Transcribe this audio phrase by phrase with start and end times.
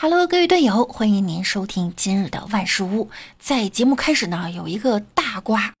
[0.00, 3.10] Hello，各位队友，欢迎您收听今日的万事屋。
[3.36, 5.74] 在节目开始呢，有一个大瓜。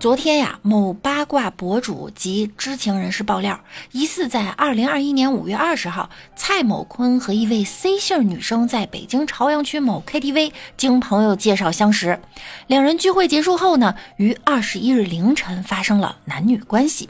[0.00, 3.60] 昨天呀，某八卦博主及知情人士爆料，
[3.92, 12.18] 疑似在二零二一年五月二十号，蔡某坤和一位 C 姓女生在北京朝阳区某 KTV 经朋友介绍相识，
[12.66, 17.08] 两人聚会结束后呢，于二十一日凌晨发生了男女关系。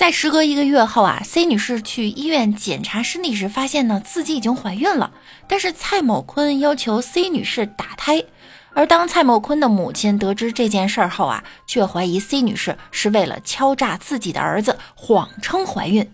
[0.00, 5.12] 在时隔一个月后啊，C 女士去医院检查身体时，发现呢自己已经怀孕了。
[5.46, 8.24] 但是蔡某坤要求 C 女士打胎，
[8.72, 16.10] 而当蔡某坤的母亲得知这件事后啊，却怀疑 C 女士是为了敲诈自己的儿子，谎称怀孕。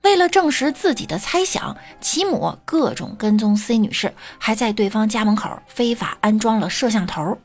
[0.00, 7.36] 为了证实自己的猜想，其母各种跟踪 C 女士，还在对方家门口非法安装了摄像头。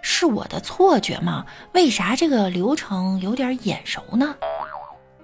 [0.00, 1.44] 是我的错觉吗？
[1.72, 4.36] 为啥这个流程有点眼熟呢？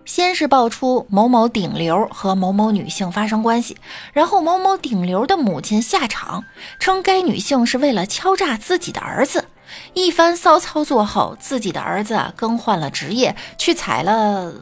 [0.04, 3.76] 先是爆出某某顶流和某某女性发生关系，
[4.12, 6.44] 然后某某顶流的母亲下场，
[6.78, 9.46] 称该女性是为了敲诈自己的儿子。
[9.94, 14.52] 一番骚操作后，自己的儿子更换了职业，去踩了。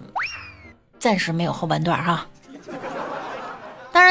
[0.98, 2.26] 暂时没有后半段哈。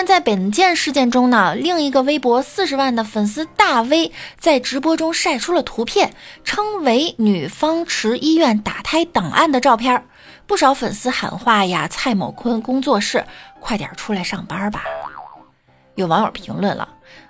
[0.01, 10.07] 然，在本件事件中呢，另一个微博四十万的粉丝大 V 在直播中晒出了图片，称为女方持医院打胎档案的照片。
[10.47, 13.23] 不少粉丝喊话呀：“蔡某坤工作室，
[13.59, 14.83] 快点出来上班吧！”
[15.93, 16.89] 有网友评论了：“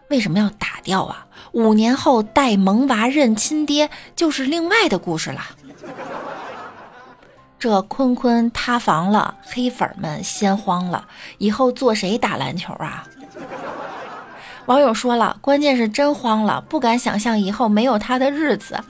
[0.09, 1.25] 为什么要打掉啊？
[1.51, 5.41] 五年后带萌娃认亲爹就是另外的故事了。”
[7.61, 13.07] 这坤坤塌房了，黑粉们先慌了，以后做谁打篮球啊？
[14.65, 18.83] 网友说了：“关键是真慌了，不敢想象以后没有他的日子。”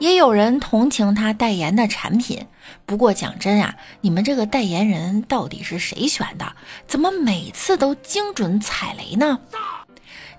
[0.00, 2.46] 也有人同情他代言的产品，
[2.86, 6.54] 不过讲真啊，你们这个代言人到底是谁选的？
[6.86, 9.40] 怎么每次都精准踩雷呢？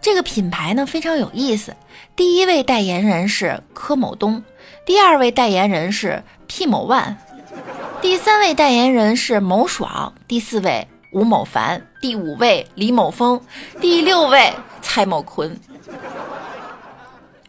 [0.01, 1.75] 这个品牌呢非常有意思，
[2.15, 4.43] 第一位代言人是柯某东，
[4.85, 7.17] 第二位代言人是 P 某万，
[8.01, 13.41] 第三位代言人是某爽，第四位吴某凡，第五位李某峰，
[13.81, 15.59] 第六位蔡某坤。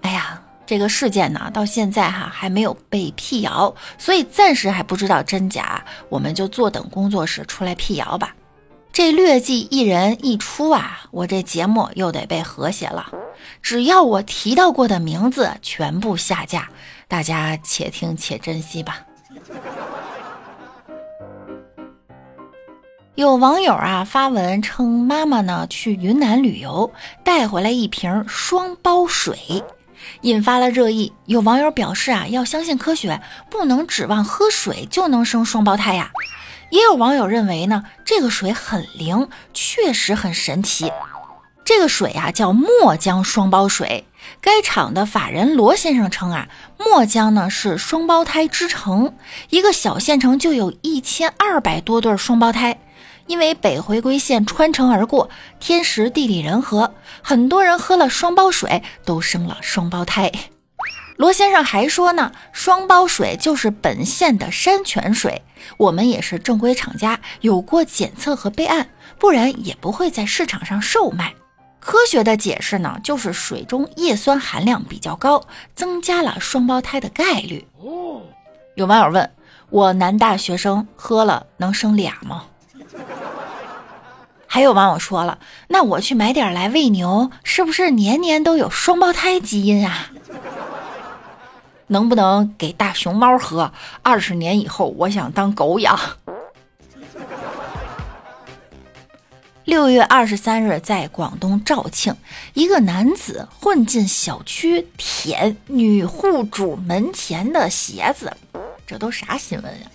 [0.01, 0.43] 哎呀！
[0.65, 8.35] 这个事件呢，到现在哈还没有被辟谣，所以暂时还不知道真假，我们就坐等工作室出来辟谣吧。
[8.93, 13.13] 这劣迹艺人一出啊，我这节目又得被和谐了。
[13.63, 16.69] 只要我提到过的名字，全部下架，
[17.09, 19.07] 大家且听且珍惜吧。
[23.15, 26.93] 有网友啊发文称，妈妈呢去云南旅游，
[27.25, 29.65] 带回来一瓶双胞水。
[30.21, 36.11] 引发了热议，有网友表示啊，要相信科学，不能指望喝水就能生双胞胎呀。
[36.71, 40.93] 也有网友认为呢，这个水很灵，确实很神奇。
[41.67, 44.07] 这个水啊叫墨江双胞水，
[44.41, 46.47] 该厂的法人罗先生称啊，
[46.79, 49.17] 墨江呢是双胞胎之城，
[49.51, 52.79] 一个小县城就有一千二百多对双胞胎。
[53.27, 55.29] 因为北回归线穿城而过，
[55.59, 60.31] 天时地利人和，很多人喝了双胞水都生了双胞胎。
[61.17, 65.43] 罗先生还说呢，双胞水就是本县的山泉水，
[65.79, 71.35] 我们也是正规厂家，有过检测和备案，不然也不会在市场上售卖。
[71.87, 75.41] 科学的解释呢，就是水中叶酸含量比较高，
[75.77, 77.65] 增加了双胞胎的概率。
[78.75, 79.31] 有网友问
[79.71, 82.47] 我，男大学生喝了能生俩吗？
[84.49, 85.39] 还有网友说了，
[85.69, 90.11] 那我去买点来喂牛，是不是年年都有双胞胎基因啊？
[91.87, 93.71] 能不能给大熊猫喝？
[94.03, 95.97] 二十年以后，我想当狗养。
[99.67, 102.15] 六月二十三日，在广东肇庆，
[102.55, 108.33] 一个男子混进小区舔女户主门前的鞋子，
[108.87, 109.87] 这都啥新闻呀？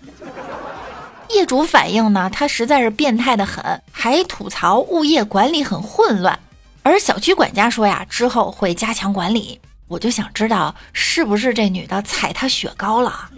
[1.29, 6.37] 业主反映呢，他实在是变态的很，还吐槽物业管理很混乱。
[6.84, 9.61] 而小区管家说呀，之后会加强管理。
[9.87, 13.29] 我就想知道，是不是这女的踩他雪糕了？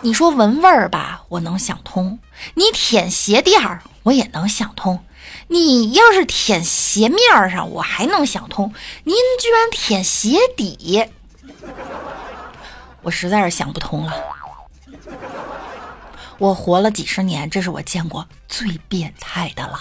[0.00, 2.18] 你说闻味儿吧，我能想通；
[2.54, 4.98] 你舔鞋垫儿，我也能想通；
[5.48, 8.72] 你要是舔鞋面上，我还能想通。
[9.04, 11.06] 您居然舔鞋底，
[13.02, 14.12] 我实在是想不通了。
[16.38, 19.80] 我活了几十年，这是我见过最变态的了。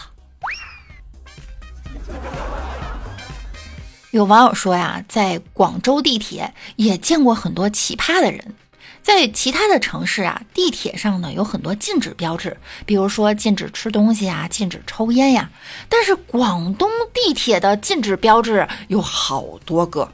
[4.11, 8.55] 有网友说呀，在广州地铁也见过很多奇葩的人。
[9.03, 15.51] 在其他的城市啊，地铁上呢有很多禁止标志，比如说禁止吃东西啊，禁止抽烟呀。
[15.89, 20.09] 但是广东地铁的禁止标志有好多个，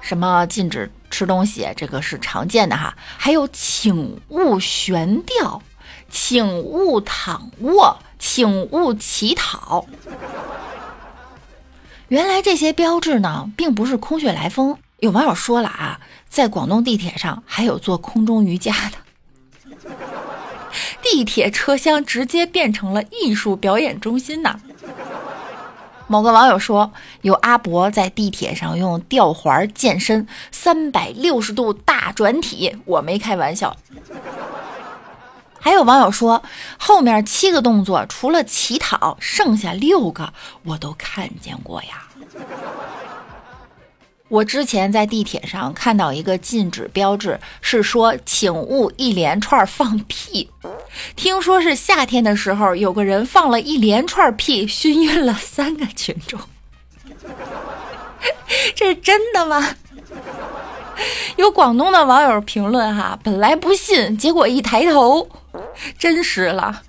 [0.00, 2.96] 什么禁止吃东西，这个是常见的哈。
[3.18, 5.60] 还有请勿悬吊，
[6.08, 9.84] 请勿躺卧，请勿乞讨。
[12.08, 14.78] 原来这些标志呢，并不是空穴来风。
[15.04, 19.90] 有网友说了啊，在广东地铁上还有做空中瑜伽的，
[21.02, 24.58] 地铁车厢直接变成了艺术表演中心呢。
[26.06, 26.90] 某个网友说，
[27.20, 33.76] 有阿伯在地铁上用吊环健身，三百六十度大转体，我没开玩笑。
[35.60, 36.42] 还有网友说，
[36.78, 42.08] 后面七个动作除了乞讨，剩下六个我都看见过呀。
[44.28, 50.50] 我之前在地铁上看到一个禁止标志，是说请勿一连串放屁。
[51.14, 56.40] 听说是夏天的时候，有个人放了一连串屁，熏晕了三个群众。
[58.74, 59.76] 这是真的吗？
[61.36, 65.28] 有广东的网友评论哈，本来不信，结果一抬头。
[65.98, 66.82] 真实了，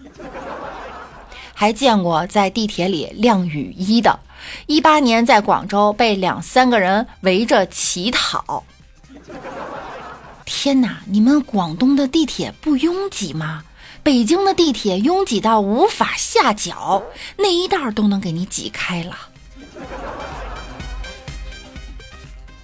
[1.53, 4.19] 还见过在地铁里晾雨衣的。
[4.67, 8.63] 一八年在广州被两三个人围着乞讨。
[10.45, 13.63] 天哪，你们广东的地铁不拥挤吗？
[14.03, 17.01] 北京的地铁拥挤到无法下脚，
[17.37, 19.17] 那一道都能给你挤开了。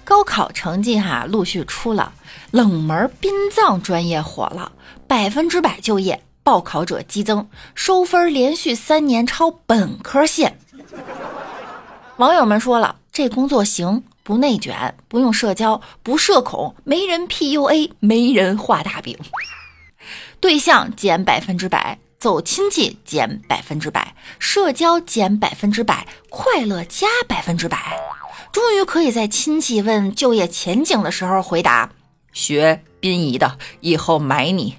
[0.04, 2.12] 高考成绩哈陆续出了，
[2.52, 4.70] 冷门殡葬专业火了。
[5.08, 10.58] 百分之百就业，报考者激增，收分连续三年超本科线。
[12.18, 19.18] 网友们说了，这工作行，不内卷，不用社交，不社恐，没人 PUA，没人画大饼。
[20.38, 27.78] 对象减百分之百，走亲戚减百分之百，社交减百分之百，快乐加百分之百。
[28.52, 31.90] 终于可以在亲戚问就业前景的时候回答：
[32.34, 34.76] 学殡仪的，以后买你。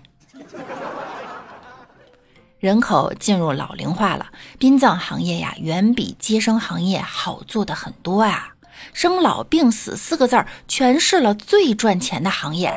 [2.63, 4.27] 人口进入老龄化了，
[4.57, 8.53] 殡葬行业呀，远比接生行业好做的很多啊。
[8.93, 12.73] 生老病死四个字儿，诠释了最赚钱的行业。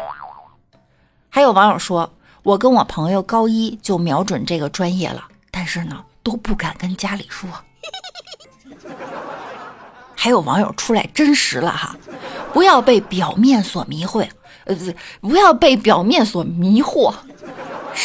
[1.31, 2.13] 还有网友说，
[2.43, 5.23] 我跟我朋友高一就瞄准这个专业了，
[5.53, 7.49] 但是呢，都不敢跟家里说。
[10.17, 11.95] 还有网友出来真实了哈，
[12.53, 14.29] 不要被表面所迷惑，
[14.65, 14.77] 呃，
[15.21, 17.15] 不要被表面所迷惑。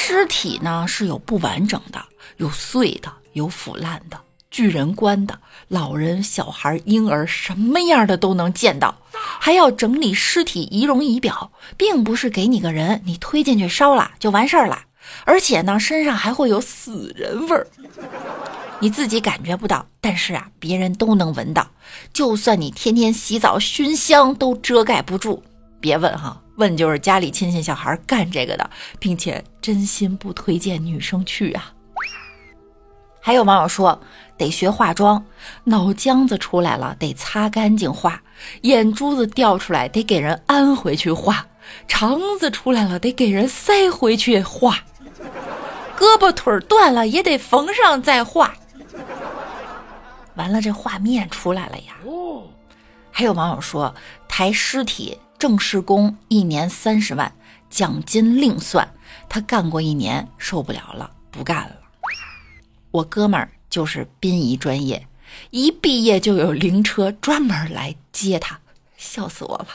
[0.04, 2.04] 尸体呢是有不完整的，
[2.38, 4.20] 有碎的，有腐烂的，
[4.50, 8.98] 巨人观的，老人、小孩、婴儿，什么样的都能见到。
[9.12, 14.86] 还要整理尸体仪容仪表，并不是给你个人，你推进去烧了就完事儿了。
[15.24, 17.68] 而且呢，身上还会有死人味儿，
[18.80, 21.68] 你自己感觉不到，但是啊，别人都能闻到。
[22.12, 25.44] 就算你天天洗澡熏香，都遮盖不住。
[25.80, 26.41] 别问哈。
[26.58, 28.70] 问就是家里亲戚小孩干这个的，
[29.00, 31.74] 并且真心不推荐女生去啊。
[33.20, 34.00] 还有网友说
[34.38, 35.24] 得学化妆，
[35.64, 38.22] 脑浆子出来了得擦干净化，
[38.62, 41.46] 眼珠子掉出来得给人安回去化，
[41.88, 44.80] 肠子出来了得给人塞回去化，
[45.96, 48.54] 胳膊腿断了也得缝上再化。
[50.36, 51.94] 完了，这画面出来了呀。
[53.12, 53.94] 还有网友说
[54.28, 55.18] 抬尸体。
[55.42, 57.34] 正式工一年三十万，
[57.68, 58.88] 奖金另算。
[59.28, 61.78] 他干过一年，受不了了，不干了。
[62.92, 65.08] 我哥们儿就是殡仪专业，
[65.50, 68.60] 一毕业就有灵车专门来接他，
[68.98, 69.68] 笑死我了。